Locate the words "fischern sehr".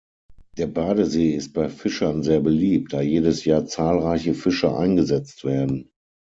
1.69-2.39